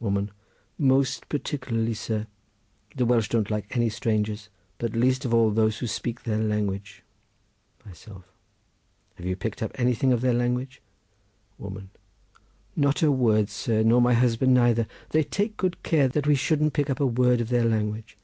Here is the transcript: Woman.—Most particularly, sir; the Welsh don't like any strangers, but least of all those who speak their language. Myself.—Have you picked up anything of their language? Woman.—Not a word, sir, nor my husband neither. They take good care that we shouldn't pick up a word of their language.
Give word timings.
Woman.—Most 0.00 1.28
particularly, 1.28 1.92
sir; 1.92 2.26
the 2.96 3.04
Welsh 3.04 3.28
don't 3.28 3.50
like 3.50 3.76
any 3.76 3.90
strangers, 3.90 4.48
but 4.78 4.94
least 4.94 5.26
of 5.26 5.34
all 5.34 5.50
those 5.50 5.80
who 5.80 5.86
speak 5.86 6.22
their 6.22 6.38
language. 6.38 7.02
Myself.—Have 7.84 9.26
you 9.26 9.36
picked 9.36 9.62
up 9.62 9.70
anything 9.74 10.10
of 10.10 10.22
their 10.22 10.32
language? 10.32 10.80
Woman.—Not 11.58 13.02
a 13.02 13.12
word, 13.12 13.50
sir, 13.50 13.82
nor 13.82 14.00
my 14.00 14.14
husband 14.14 14.54
neither. 14.54 14.86
They 15.10 15.24
take 15.24 15.58
good 15.58 15.82
care 15.82 16.08
that 16.08 16.26
we 16.26 16.36
shouldn't 16.36 16.72
pick 16.72 16.88
up 16.88 16.98
a 16.98 17.04
word 17.06 17.42
of 17.42 17.50
their 17.50 17.64
language. 17.66 18.16